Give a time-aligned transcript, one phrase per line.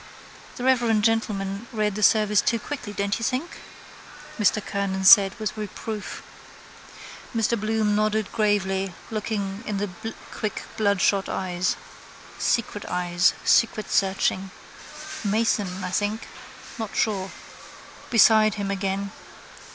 [0.55, 3.57] —The reverend gentleman read the service too quickly, don't you think?
[4.39, 6.23] Mr Kernan said with reproof.
[7.35, 9.91] Mr Bloom nodded gravely looking in the
[10.31, 11.75] quick bloodshot eyes.
[12.39, 14.49] Secret eyes, secretsearching.
[15.23, 16.27] Mason, I think:
[16.79, 17.29] not sure.
[18.09, 19.11] Beside him again.